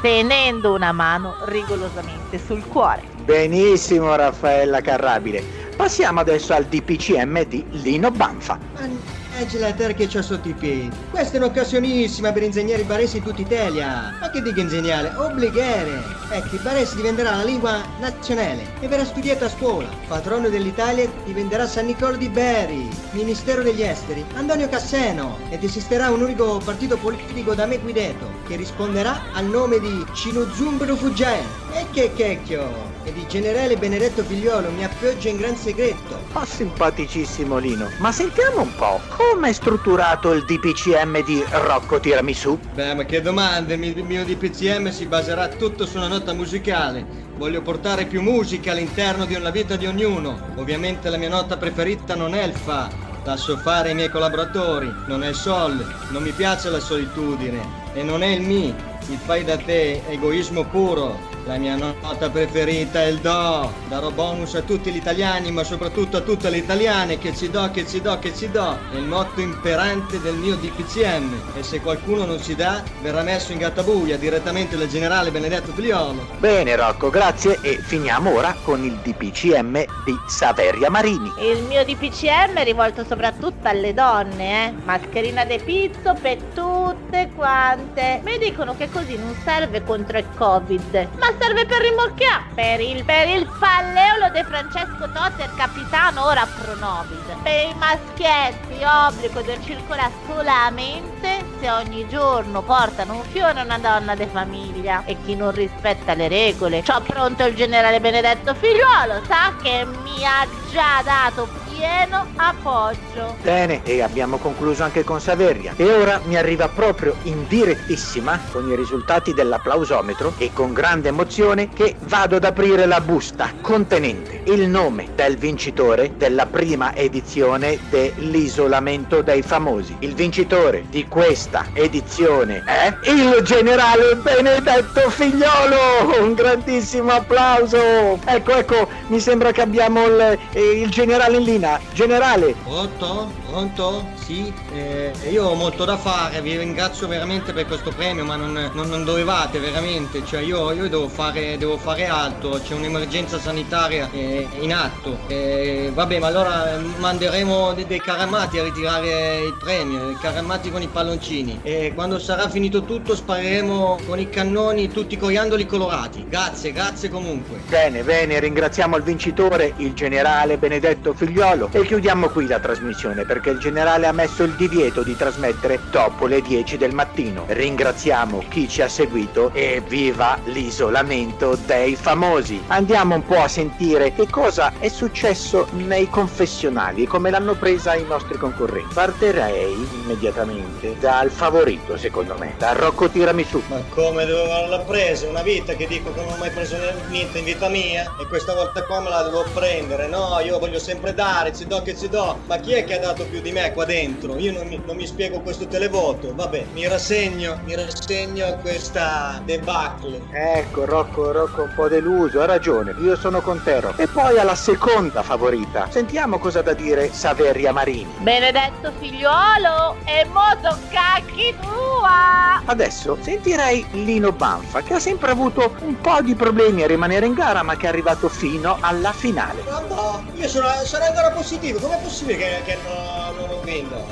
tenendo 0.00 0.74
una 0.74 0.92
mano 0.92 1.36
rigorosamente 1.46 2.38
sul 2.38 2.64
cuore. 2.68 3.13
Benissimo 3.24 4.14
Raffaella 4.14 4.82
Carrabile. 4.82 5.42
Passiamo 5.74 6.20
adesso 6.20 6.52
al 6.52 6.66
DPCM 6.66 7.44
di 7.46 7.64
Lino 7.70 8.10
Banfa. 8.10 8.58
Mannaggia 8.74 9.58
la 9.60 9.72
terra 9.72 9.94
che 9.94 10.06
c'ho 10.06 10.20
sotto 10.20 10.46
i 10.48 10.52
piedi. 10.52 10.90
Questa 11.10 11.36
è 11.36 11.40
un'occasionissima 11.40 12.32
per 12.32 12.42
insegnare 12.42 12.82
i 12.82 12.84
baresi 12.84 13.16
in 13.16 13.22
tutta 13.22 13.40
Italia. 13.40 14.14
Ma 14.20 14.28
che 14.28 14.42
dico 14.42 14.60
insegnare? 14.60 15.10
Obbligare. 15.16 16.02
Ecco, 16.32 16.56
il 16.56 16.60
barese 16.60 16.96
diventerà 16.96 17.34
la 17.36 17.44
lingua 17.44 17.80
nazionale 17.98 18.62
e 18.80 18.88
verrà 18.88 19.06
studiata 19.06 19.46
a 19.46 19.48
scuola. 19.48 19.88
Patrono 20.06 20.50
dell'Italia 20.50 21.10
diventerà 21.24 21.66
San 21.66 21.86
Niccolo 21.86 22.16
di 22.16 22.28
Bari. 22.28 22.90
Ministero 23.12 23.62
degli 23.62 23.82
Esteri, 23.82 24.22
Antonio 24.34 24.68
Casseno. 24.68 25.38
Ed 25.48 25.64
esisterà 25.64 26.10
un 26.10 26.20
unico 26.20 26.60
partito 26.62 26.98
politico 26.98 27.54
da 27.54 27.64
me 27.64 27.78
guidato 27.78 28.30
che 28.46 28.56
risponderà 28.56 29.32
al 29.32 29.46
nome 29.46 29.80
di 29.80 30.04
Cinuzumbro 30.12 30.94
Fuggiae. 30.94 31.42
E 31.72 31.86
che 31.90 32.12
cacchio! 32.14 32.93
E 33.06 33.12
di 33.12 33.26
generale 33.28 33.76
Benedetto 33.76 34.24
Figliolo 34.24 34.70
mi 34.70 34.82
appoggio 34.82 35.28
in 35.28 35.36
gran 35.36 35.54
segreto. 35.56 36.18
Ma 36.32 36.46
simpaticissimo 36.46 37.58
Lino, 37.58 37.90
ma 37.98 38.10
sentiamo 38.10 38.62
un 38.62 38.74
po', 38.74 38.98
come 39.08 39.50
è 39.50 39.52
strutturato 39.52 40.32
il 40.32 40.42
DPCM 40.46 41.22
di 41.22 41.44
Rocco 41.50 42.00
Tiramisù? 42.00 42.58
Beh, 42.72 42.94
ma 42.94 43.04
che 43.04 43.20
domande, 43.20 43.74
il 43.74 44.04
mio 44.04 44.24
DPCM 44.24 44.88
si 44.88 45.04
baserà 45.04 45.48
tutto 45.48 45.84
su 45.84 45.98
una 45.98 46.08
nota 46.08 46.32
musicale. 46.32 47.04
Voglio 47.36 47.60
portare 47.60 48.06
più 48.06 48.22
musica 48.22 48.70
all'interno 48.72 49.26
una 49.28 49.50
vita 49.50 49.76
di 49.76 49.84
ognuno. 49.84 50.52
Ovviamente 50.56 51.10
la 51.10 51.18
mia 51.18 51.28
nota 51.28 51.58
preferita 51.58 52.14
non 52.14 52.34
è 52.34 52.42
il 52.42 52.54
Fa. 52.54 52.88
Lascio 53.22 53.58
fare 53.58 53.90
ai 53.90 53.94
miei 53.94 54.08
collaboratori, 54.08 54.90
non 55.08 55.22
è 55.22 55.28
il 55.28 55.34
Sol. 55.34 55.94
Non 56.08 56.22
mi 56.22 56.30
piace 56.30 56.70
la 56.70 56.80
solitudine. 56.80 57.82
E 57.92 58.02
non 58.02 58.22
è 58.22 58.28
il 58.28 58.40
Mi, 58.40 58.74
il 59.08 59.18
fai 59.18 59.44
da 59.44 59.58
te, 59.58 60.02
egoismo 60.08 60.64
puro. 60.64 61.33
La 61.46 61.58
mia 61.58 61.76
nota 61.76 62.30
preferita 62.30 63.02
è 63.02 63.06
il 63.06 63.18
Do. 63.18 63.70
Darò 63.88 64.10
bonus 64.10 64.54
a 64.54 64.62
tutti 64.62 64.90
gli 64.90 64.96
italiani, 64.96 65.50
ma 65.50 65.62
soprattutto 65.62 66.16
a 66.16 66.20
tutte 66.22 66.48
le 66.48 66.56
italiane 66.56 67.18
che 67.18 67.36
ci 67.36 67.50
do, 67.50 67.70
che 67.70 67.86
ci 67.86 68.00
do, 68.00 68.18
che 68.18 68.34
ci 68.34 68.50
do. 68.50 68.78
È 68.90 68.96
il 68.96 69.04
motto 69.04 69.42
imperante 69.42 70.18
del 70.22 70.36
mio 70.36 70.56
DPCM. 70.56 71.52
E 71.54 71.62
se 71.62 71.82
qualcuno 71.82 72.24
non 72.24 72.42
ci 72.42 72.54
dà, 72.54 72.82
verrà 73.02 73.22
messo 73.22 73.52
in 73.52 73.58
gattabuia 73.58 74.16
direttamente 74.16 74.78
dal 74.78 74.88
generale 74.88 75.30
Benedetto 75.30 75.72
Figliolo. 75.72 76.26
Bene 76.38 76.76
Rocco, 76.76 77.10
grazie 77.10 77.58
e 77.60 77.76
finiamo 77.76 78.34
ora 78.34 78.56
con 78.62 78.82
il 78.82 78.94
DPCM 79.02 79.84
di 80.06 80.18
Saveria 80.26 80.88
Marini. 80.88 81.30
Il 81.40 81.62
mio 81.64 81.84
DPCM 81.84 82.54
è 82.54 82.64
rivolto 82.64 83.04
soprattutto 83.04 83.68
alle 83.68 83.92
donne, 83.92 84.68
eh. 84.68 84.72
Mascherina 84.84 85.44
de 85.44 85.58
pizzo 85.58 86.16
per 86.18 86.38
tutte 86.54 87.30
quante. 87.34 88.22
Mi 88.24 88.38
dicono 88.38 88.74
che 88.74 88.88
così 88.88 89.18
non 89.18 89.36
serve 89.44 89.82
contro 89.82 90.16
il 90.16 90.26
Covid, 90.34 91.08
ma 91.18 91.32
serve 91.38 91.66
per 91.66 91.80
rimorchiare. 91.80 92.44
Per 92.54 92.80
il, 92.80 93.04
per 93.04 93.28
il 93.28 93.50
palleolo 93.58 94.30
di 94.30 94.42
Francesco 94.44 95.10
Totter, 95.10 95.52
capitano 95.54 96.24
ora 96.24 96.46
Pronovid. 96.46 97.42
Per 97.42 97.68
i 97.68 97.74
maschietti, 97.74 98.82
obbligo 98.82 99.40
di 99.42 99.58
circolare 99.62 100.12
solamente 100.26 101.44
se 101.60 101.70
ogni 101.70 102.06
giorno 102.08 102.62
portano 102.62 103.14
un 103.14 103.22
fiore 103.24 103.60
a 103.60 103.64
una 103.64 103.78
donna 103.78 104.14
di 104.14 104.26
famiglia. 104.26 104.73
E 104.84 105.16
chi 105.24 105.34
non 105.34 105.50
rispetta 105.50 106.12
le 106.12 106.28
regole, 106.28 106.82
c'ho 106.82 107.00
pronto 107.00 107.46
il 107.46 107.54
generale 107.54 108.00
Benedetto 108.00 108.54
Figliuolo, 108.54 109.22
sa 109.26 109.54
che 109.62 109.86
mi 109.86 110.22
ha 110.26 110.46
già 110.70 111.02
dato 111.02 111.48
pieno 111.70 112.26
appoggio. 112.36 113.34
Bene, 113.40 113.80
e 113.82 114.02
abbiamo 114.02 114.36
concluso 114.36 114.82
anche 114.82 115.02
con 115.02 115.22
Saveria. 115.22 115.72
E 115.76 115.90
ora 115.90 116.20
mi 116.24 116.36
arriva 116.36 116.68
proprio 116.68 117.16
in 117.22 117.46
direttissima 117.48 118.38
con 118.52 118.68
i 118.68 118.76
risultati 118.76 119.32
dell'applausometro 119.32 120.34
e 120.36 120.52
con 120.52 120.74
grande 120.74 121.08
emozione 121.08 121.70
che 121.70 121.96
vado 122.00 122.36
ad 122.36 122.44
aprire 122.44 122.84
la 122.84 123.00
busta 123.00 123.52
contenente 123.62 124.42
il 124.48 124.68
nome 124.68 125.08
del 125.14 125.38
vincitore 125.38 126.12
della 126.18 126.44
prima 126.44 126.94
edizione 126.94 127.78
dell'isolamento 127.88 129.22
dei 129.22 129.40
famosi. 129.40 129.96
Il 130.00 130.14
vincitore 130.14 130.84
di 130.90 131.08
questa 131.08 131.68
edizione 131.72 132.62
è 132.66 132.94
il 133.08 133.40
generale 133.42 134.16
Benedetto 134.16 134.73
Figliolo! 134.82 136.20
Un 136.20 136.34
grandissimo 136.34 137.12
applauso! 137.12 138.18
Ecco, 138.24 138.52
ecco, 138.56 138.88
mi 139.06 139.20
sembra 139.20 139.52
che 139.52 139.60
abbiamo 139.60 140.04
il, 140.06 140.38
eh, 140.52 140.80
il 140.80 140.90
generale 140.90 141.36
in 141.36 141.44
linea. 141.44 141.78
Generale, 141.92 142.54
Pronto? 142.64 143.30
Pronto? 143.48 144.04
Sì? 144.24 144.52
Eh, 144.72 145.12
io 145.30 145.44
ho 145.44 145.54
molto 145.54 145.84
da 145.84 145.96
fare, 145.96 146.40
vi 146.40 146.56
ringrazio 146.56 147.06
veramente 147.06 147.52
per 147.52 147.66
questo 147.66 147.90
premio, 147.94 148.24
ma 148.24 148.34
non, 148.34 148.70
non- 148.72 148.88
non 148.88 149.04
dovevate 149.04 149.60
veramente, 149.60 150.24
cioè 150.26 150.40
io, 150.40 150.72
io 150.72 150.88
devo, 150.88 151.08
fare, 151.08 151.56
devo 151.56 151.76
fare 151.76 152.06
altro, 152.06 152.58
c'è 152.58 152.74
un'emergenza 152.74 153.38
sanitaria 153.38 154.08
eh, 154.10 154.48
in 154.58 154.72
atto. 154.74 155.18
Eh, 155.28 155.90
vabbè, 155.94 156.18
ma 156.18 156.26
allora 156.26 156.80
manderemo 156.98 157.74
de- 157.74 157.86
dei 157.86 158.00
carramati 158.00 158.58
a 158.58 158.64
ritirare 158.64 159.38
il 159.44 159.54
premio, 159.56 160.10
i 160.10 160.16
carramati 160.18 160.70
con 160.72 160.82
i 160.82 160.88
palloncini. 160.88 161.60
E 161.62 161.92
quando 161.94 162.18
sarà 162.18 162.48
finito 162.48 162.82
tutto 162.84 163.14
spareremo 163.14 163.98
con 164.06 164.18
i 164.18 164.28
cannoni 164.30 164.62
tutti 164.64 165.14
i 165.14 165.18
coriandoli 165.18 165.66
colorati. 165.66 166.24
Grazie, 166.26 166.72
grazie 166.72 167.10
comunque. 167.10 167.58
Bene, 167.68 168.02
bene, 168.02 168.40
ringraziamo 168.40 168.96
il 168.96 169.02
vincitore, 169.02 169.74
il 169.76 169.92
generale 169.92 170.56
Benedetto 170.56 171.12
Figliolo 171.12 171.68
e 171.70 171.84
chiudiamo 171.84 172.28
qui 172.28 172.46
la 172.46 172.58
trasmissione 172.58 173.26
perché 173.26 173.50
il 173.50 173.58
generale 173.58 174.06
ha 174.06 174.12
messo 174.12 174.42
il 174.42 174.54
divieto 174.54 175.02
di 175.02 175.14
trasmettere 175.16 175.80
dopo 175.90 176.26
le 176.26 176.40
10 176.40 176.78
del 176.78 176.94
mattino. 176.94 177.44
Ringraziamo 177.46 178.44
chi 178.48 178.66
ci 178.66 178.80
ha 178.80 178.88
seguito 178.88 179.50
e 179.52 179.82
viva 179.86 180.38
l'isolamento 180.44 181.58
dei 181.66 181.94
famosi. 181.94 182.62
Andiamo 182.68 183.16
un 183.16 183.26
po' 183.26 183.42
a 183.42 183.48
sentire 183.48 184.14
che 184.14 184.28
cosa 184.30 184.72
è 184.78 184.88
successo 184.88 185.68
nei 185.72 186.08
confessionali 186.08 187.02
e 187.02 187.06
come 187.06 187.28
l'hanno 187.28 187.54
presa 187.54 187.94
i 187.94 188.04
nostri 188.06 188.38
concorrenti. 188.38 188.94
Partirei 188.94 189.74
immediatamente 190.02 190.96
dal 190.98 191.30
favorito, 191.30 191.98
secondo 191.98 192.34
me, 192.38 192.54
da 192.56 192.72
Rocco 192.72 193.10
Tiramisù. 193.10 193.62
Ma 193.68 193.82
come 193.90 194.24
devo 194.54 194.66
averla 194.66 194.78
presa? 194.80 195.28
Una 195.28 195.42
vita 195.42 195.74
che 195.74 195.86
dico 195.86 196.12
che 196.12 196.20
non 196.20 196.32
ho 196.32 196.36
mai 196.36 196.50
preso 196.50 196.76
niente 197.08 197.38
in 197.38 197.44
vita 197.44 197.68
mia 197.68 198.14
e 198.20 198.26
questa 198.26 198.54
volta 198.54 198.84
come 198.84 199.08
la 199.08 199.22
devo 199.22 199.44
prendere? 199.52 200.06
No, 200.06 200.38
io 200.40 200.58
voglio 200.58 200.78
sempre 200.78 201.14
dare, 201.14 201.54
ci 201.54 201.66
do 201.66 201.82
che 201.82 201.96
ci 201.96 202.08
do. 202.08 202.38
Ma 202.46 202.58
chi 202.58 202.72
è 202.72 202.84
che 202.84 202.96
ha 202.96 203.00
dato 203.00 203.24
più 203.24 203.40
di 203.40 203.52
me 203.52 203.72
qua 203.72 203.84
dentro? 203.84 204.36
Io 204.38 204.52
non 204.52 204.66
mi, 204.66 204.80
non 204.84 204.96
mi 204.96 205.06
spiego 205.06 205.40
questo 205.40 205.66
televoto. 205.66 206.34
Vabbè, 206.34 206.66
mi 206.72 206.86
rassegno, 206.86 207.60
mi 207.64 207.74
rassegno 207.74 208.46
a 208.46 208.52
questa 208.52 209.40
debacle. 209.44 210.20
Ecco, 210.32 210.84
Rocco, 210.84 211.32
Rocco 211.32 211.62
un 211.62 211.72
po' 211.74 211.88
deluso, 211.88 212.40
ha 212.40 212.46
ragione, 212.46 212.94
io 213.00 213.16
sono 213.16 213.40
con 213.40 213.62
te, 213.62 213.80
Rocco. 213.80 214.00
E 214.00 214.06
poi 214.06 214.38
alla 214.38 214.54
seconda 214.54 215.22
favorita. 215.22 215.88
Sentiamo 215.90 216.38
cosa 216.38 216.60
ha 216.60 216.62
da 216.62 216.74
dire 216.74 217.12
Saveria 217.12 217.72
Marini. 217.72 218.14
Benedetto 218.18 218.92
figliuolo, 218.98 219.96
e 220.04 220.24
mo 220.26 220.42
cacchi 220.90 221.54
tua! 221.60 222.62
Adesso 222.66 223.18
sentirei 223.20 223.84
Lino 223.92 224.32
Banfa, 224.44 224.82
che 224.82 224.92
ha 224.92 224.98
sempre 224.98 225.30
avuto 225.30 225.74
un 225.80 225.98
po' 226.02 226.20
di 226.20 226.34
problemi 226.34 226.82
a 226.82 226.86
rimanere 226.86 227.24
in 227.24 227.32
gara, 227.32 227.62
ma 227.62 227.76
che 227.76 227.86
è 227.86 227.88
arrivato 227.88 228.28
fino 228.28 228.76
alla 228.78 229.10
finale. 229.12 229.62
Ma 229.66 229.80
no, 229.88 230.22
io 230.34 230.46
sono, 230.48 230.68
sono 230.82 231.04
ancora 231.04 231.30
positivo, 231.30 231.78
com'è 231.78 231.98
possibile 232.02 232.36
che, 232.36 232.60
che 232.66 232.78
no- 232.86 233.32
non 233.40 233.48
ho 233.48 233.60
vinto? 233.62 234.04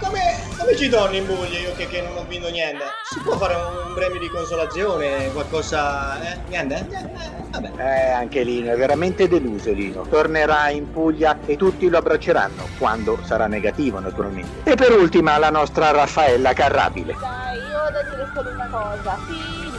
Come, 0.00 0.20
come 0.56 0.76
ci 0.76 0.90
torno 0.90 1.16
in 1.16 1.24
Puglia 1.24 1.58
io 1.60 1.72
che, 1.76 1.86
che 1.86 2.02
non 2.02 2.18
ho 2.18 2.26
vinto 2.28 2.50
niente? 2.50 2.84
Si 3.10 3.20
può 3.20 3.38
fare 3.38 3.54
un 3.54 3.94
premio 3.94 4.20
di 4.20 4.28
consolazione, 4.28 5.30
qualcosa... 5.32 6.20
Eh? 6.20 6.38
Niente? 6.48 6.86
Eh, 6.90 7.50
vabbè. 7.50 7.70
Eh, 7.78 8.10
anche 8.10 8.42
Lino 8.42 8.70
è 8.70 8.76
veramente 8.76 9.28
deluso 9.28 9.72
Lino. 9.72 10.02
Tornerà 10.02 10.68
in 10.68 10.92
Puglia 10.92 11.38
e 11.46 11.56
tutti 11.56 11.88
lo 11.88 11.96
abbracceranno, 11.96 12.68
quando 12.78 13.18
sarà 13.24 13.46
negativo 13.46 13.98
naturalmente. 13.98 14.70
E 14.70 14.74
per 14.74 14.92
ultima 14.92 15.38
la 15.38 15.50
nostra 15.50 15.90
Raffaella 15.90 16.52
Carrabile. 16.52 17.16
Dai, 17.18 17.56
io 17.56 17.77
ho 17.88 17.90
da 17.90 18.02
dire 18.02 18.28
solo 18.34 18.50
una 18.50 18.68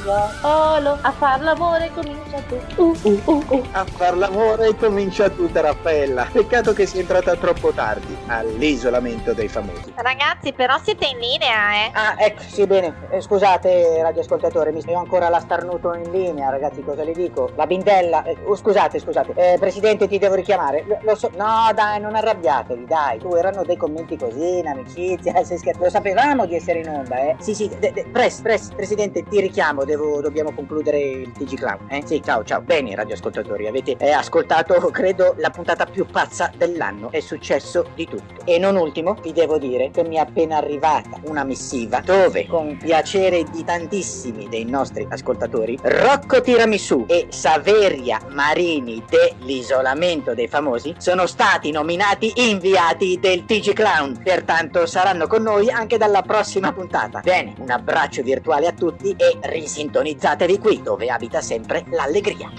cosa. 0.03 0.27
Figliolo, 0.41 0.97
a 1.01 1.11
far 1.11 1.41
l'amore 1.41 1.91
comincia 1.93 2.41
tu. 2.47 2.57
Uh, 2.75 2.97
uh, 3.03 3.21
uh, 3.25 3.43
uh. 3.49 3.63
A 3.71 3.85
far 3.85 4.17
l'amore 4.17 4.75
comincia 4.75 5.29
tutta 5.29 5.61
Raffaella. 5.61 6.27
Peccato 6.31 6.73
che 6.73 6.85
sia 6.85 7.01
entrata 7.01 7.35
troppo 7.35 7.71
tardi 7.71 8.15
all'isolamento 8.27 9.33
dei 9.33 9.47
famosi. 9.47 9.93
Ragazzi, 9.95 10.53
però 10.53 10.77
siete 10.83 11.07
in 11.07 11.17
linea, 11.19 11.73
eh? 11.85 11.91
Ah, 11.93 12.15
ecco, 12.17 12.41
sì, 12.41 12.65
bene. 12.65 12.93
Eh, 13.09 13.21
scusate, 13.21 14.01
radioascoltatore, 14.01 14.71
mi 14.71 14.81
ho 14.87 14.97
ancora 14.97 15.29
la 15.29 15.39
starnuto 15.39 15.93
in 15.93 16.11
linea, 16.11 16.49
ragazzi, 16.49 16.83
cosa 16.83 17.03
le 17.03 17.13
dico? 17.13 17.51
La 17.55 17.65
bindella. 17.67 18.23
eh, 18.23 18.37
oh, 18.45 18.55
scusate, 18.55 18.99
scusate. 18.99 19.33
Eh, 19.35 19.57
presidente, 19.59 20.07
ti 20.07 20.17
devo 20.17 20.35
richiamare. 20.35 20.83
Lo, 20.87 20.97
lo 21.01 21.15
so. 21.15 21.29
No, 21.35 21.69
dai, 21.73 21.99
non 21.99 22.15
arrabbiatevi, 22.15 22.85
dai. 22.85 23.19
Tu 23.19 23.33
erano 23.35 23.63
dei 23.63 23.77
commenti 23.77 24.17
così, 24.17 24.59
in 24.59 24.67
amicizia, 24.67 25.43
sei 25.43 25.57
scherzo. 25.57 25.83
Lo 25.83 25.89
sapevamo 25.89 26.45
di 26.45 26.55
essere 26.55 26.79
in 26.79 26.89
onda, 26.89 27.17
eh. 27.17 27.35
Sì, 27.39 27.53
sì, 27.53 27.69
de- 27.79 27.91
de- 27.91 28.05
press, 28.11 28.41
press, 28.41 28.69
presidente, 28.73 29.23
ti 29.23 29.39
richiamo, 29.39 29.83
devo, 29.89 30.21
dobbiamo 30.21 30.51
concludere 30.53 30.99
il 30.99 31.31
TG 31.31 31.55
Clown, 31.55 31.87
eh? 31.89 32.03
Sì, 32.05 32.21
ciao, 32.23 32.43
ciao. 32.43 32.61
Bene, 32.61 32.95
radioascoltatori, 32.95 33.67
avete 33.67 33.95
eh, 33.97 34.11
ascoltato, 34.11 34.73
credo, 34.91 35.33
la 35.37 35.49
puntata 35.49 35.85
più 35.85 36.05
pazza 36.05 36.51
dell'anno. 36.55 37.11
È 37.11 37.19
successo 37.19 37.85
di 37.95 38.05
tutto. 38.05 38.45
E 38.45 38.59
non 38.59 38.75
ultimo, 38.75 39.15
vi 39.21 39.33
devo 39.33 39.57
dire 39.57 39.89
che 39.91 40.03
mi 40.03 40.15
è 40.15 40.19
appena 40.19 40.57
arrivata 40.57 41.19
una 41.23 41.43
missiva 41.43 42.01
dove, 42.01 42.45
con 42.47 42.77
piacere 42.77 43.43
di 43.43 43.63
tantissimi 43.63 44.47
dei 44.47 44.65
nostri 44.65 45.07
ascoltatori, 45.09 45.77
Rocco 45.81 46.41
Tiramisù 46.41 47.05
e 47.07 47.27
Saveria 47.29 48.19
Marini 48.29 49.03
dell'isolamento 49.09 50.33
dei 50.33 50.47
famosi 50.47 50.95
sono 50.97 51.25
stati 51.25 51.71
nominati 51.71 52.31
inviati 52.35 53.17
del 53.19 53.45
TG 53.45 53.73
Clown. 53.73 54.21
Pertanto 54.23 54.85
saranno 54.85 55.27
con 55.27 55.41
noi 55.41 55.69
anche 55.69 55.97
dalla 55.97 56.21
prossima 56.21 56.71
puntata. 56.71 57.21
Bene, 57.21 57.55
un 57.59 57.71
abbraccio 57.71 58.21
virtuale 58.21 58.67
a 58.67 58.71
tutti 58.71 59.15
e 59.17 59.37
risintonizzatevi 59.79 60.59
qui 60.59 60.81
dove 60.81 61.07
abita 61.07 61.39
sempre 61.39 61.85
l'allegria. 61.91 62.51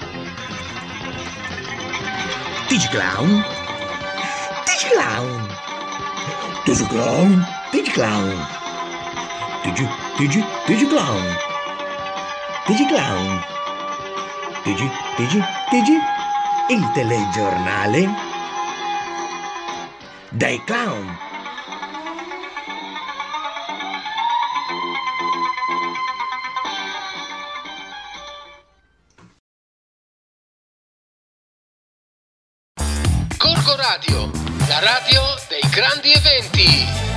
Digi 2.68 2.88
Clown? 2.88 3.44
Digi 4.64 4.88
Clown? 4.88 5.48
Digi 6.64 6.84
Clown? 6.86 7.46
Digi 7.72 7.90
Clown? 12.86 13.44
Digi, 14.64 14.90
Digi, 15.16 15.42
Digi? 15.70 15.98
Il 16.68 16.90
telegiornale? 16.92 18.08
Dai 20.30 20.62
Clown? 20.64 21.29
Radio 34.80 35.22
dei 35.48 35.60
grandi 35.70 36.10
eventi. 36.10 37.09